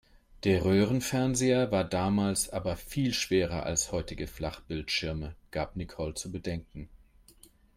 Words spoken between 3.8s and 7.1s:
heutige Flachbildschirme", gab Nicole zu bedenken.